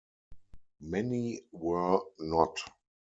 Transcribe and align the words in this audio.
Many 0.79 1.43
were 1.51 1.99
not. 2.17 2.57